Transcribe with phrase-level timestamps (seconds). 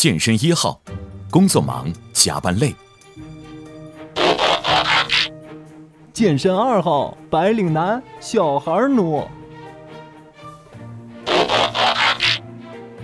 [0.00, 0.80] 健身一号，
[1.30, 2.74] 工作忙，加班累。
[6.10, 9.22] 健身二号，白领男，小孩奴。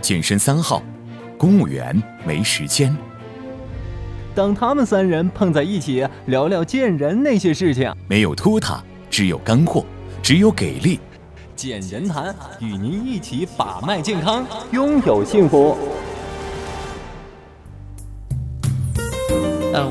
[0.00, 0.82] 健身三号，
[1.36, 2.96] 公务员，没时间。
[4.34, 9.84] 当他们三人碰在一起，聊聊见人那些事情，没有拖沓，只有干货，
[10.22, 10.98] 只有给力。
[11.54, 15.76] 健人谈，与您一起把脉健康，拥有幸福。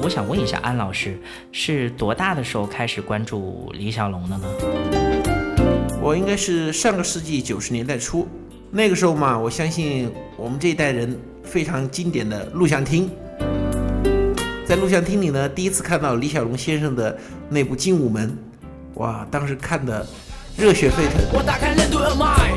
[0.05, 1.18] 我想问一下安老师，
[1.52, 4.45] 是多大的时候开始关注李小龙的呢？
[6.00, 8.28] 我应该是上个世纪九十年代初，
[8.70, 13.09] 那个时候嘛，我相信我们这一代人非常经典的录像厅，
[14.64, 17.17] 在录像厅里呢，第一次看到李小龙先生的
[17.50, 18.30] 那部《精武门》，
[19.00, 20.06] 哇，当时看的
[20.56, 21.14] 热血沸腾。
[21.34, 22.52] 我打开任督二脉，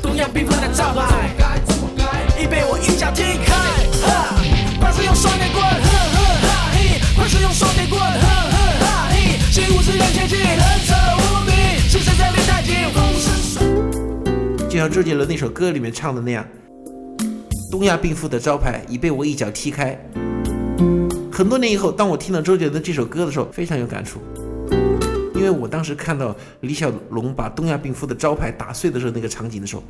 [0.00, 1.28] 东亚病夫的招牌，
[2.42, 3.79] 已被我一脚踢开。
[14.80, 16.42] 像周杰伦那首歌里面唱的那样，
[17.70, 19.94] 东亚病夫的招牌已被我一脚踢开。
[21.30, 24.20] 很多年以后，当我听到周杰伦这首歌的时候，非常有感触，
[25.34, 29.82] 因为我当时看到李小龙把东亚病夫的招牌打碎的时候，那个场景的时候，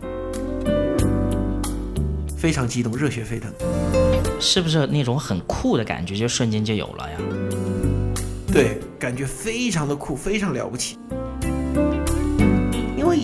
[2.37, 3.49] 非常激动，热血沸腾。
[4.41, 7.17] 是不是那种很酷的感觉，就瞬间就有了呀？
[8.53, 10.99] 对，感觉非常的酷，非常了不起。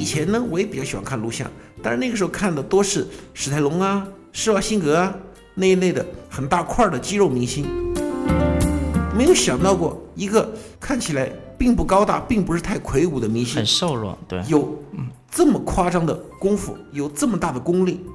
[0.06, 1.50] 以前呢，我也比较喜欢看录像，
[1.82, 3.04] 但是那个时候看的多是
[3.34, 5.12] 史泰龙啊、施瓦辛格啊
[5.56, 7.66] 那一类的很大块的肌肉明星，
[9.18, 10.48] 没有想到过一个
[10.78, 14.80] 看起来并不高大、并不是太魁梧的明星，很瘦弱，对，有
[15.28, 18.06] 这么夸张的功夫，有这么大的功力。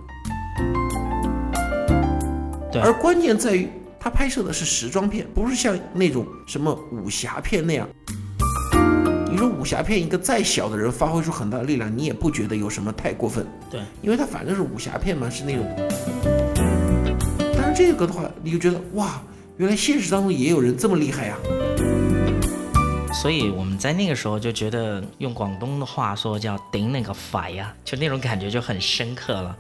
[2.82, 3.68] 而关键在于，
[4.00, 7.86] 他拍摄的是时装片，不是像那种什么武侠片那样。
[9.42, 13.44] 你说武侠片，一个再小的人发挥出很大的力量，你也不觉得有什么太过分。
[13.72, 15.66] 对，因为他反正是武侠片嘛，是那种。
[17.58, 19.20] 但是这个的话，你就觉得哇，
[19.58, 21.36] 原来现实当中也有人这么厉害呀。
[23.16, 29.58] 所以我们在那个时候就觉得，用广东的话说叫“顶那个法呀”，就那种感觉就很深刻了。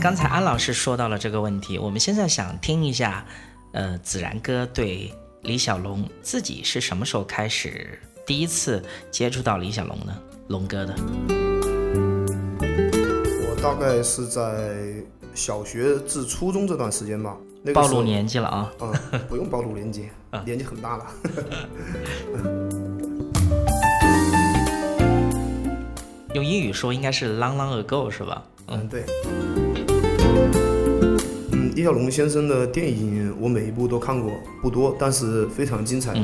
[0.00, 3.24] 刚才安老师说到了这个问题，我们现在想听一下，
[3.72, 5.12] 呃，子然哥对
[5.44, 10.18] 李小龙自己是什么时候开始第一次接触到李小龙呢？
[10.48, 10.94] 龙哥的，
[12.58, 14.94] 我大概是在
[15.34, 17.36] 小学至初中这段时间吧。
[17.74, 18.72] 暴露年纪了啊！
[18.80, 18.92] 嗯，
[19.28, 20.08] 不用暴露年纪，
[20.46, 21.06] 年纪很大了。
[26.34, 28.42] 用英语说应该是 long long ago 是吧？
[28.68, 29.04] 嗯，对。
[31.74, 36.14] 嗯，李小龙先生的电影我每一部都看过，不多，但是非常精彩。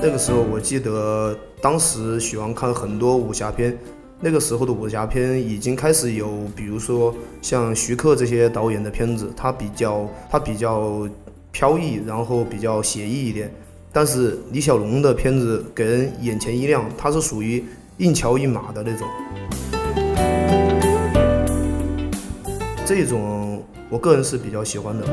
[0.00, 3.76] 那个时候我记得，当时喜欢看很多武侠片。
[4.20, 11.08] 那个时候的武侠片已经开始有，比如说像徐克这些导演的片子，他比较他比较
[11.52, 13.52] 飘逸，然后比较写意一点。
[13.92, 17.64] 但是李小龙的片子给人眼前一亮，他是属于
[17.98, 19.06] 硬桥硬马的那种。
[22.84, 23.47] 这种
[23.90, 25.06] 我个人是比较喜欢的。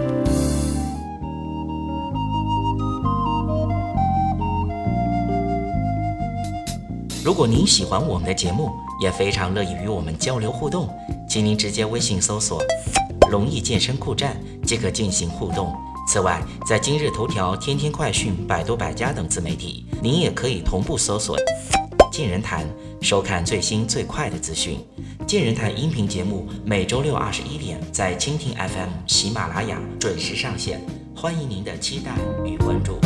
[7.24, 8.70] 如果您喜欢我们的节目，
[9.02, 10.90] 也非常乐意与我们交流互动，
[11.28, 12.62] 请您直接微信搜索
[13.32, 15.74] “龙易健身酷站”即可进行互动。
[16.08, 21.38] 此外，在今日头条、天天快讯、百度百家等自媒体，您也可以同步搜索
[22.16, 22.66] “健人谈”，
[23.04, 24.80] 收看最新最快的资讯。
[25.28, 30.80] 健人谈音频节目每周六二十一点在蜻蜓 FM、喜马拉雅准时上线，
[31.14, 32.14] 欢迎您的期待
[32.46, 33.05] 与关注。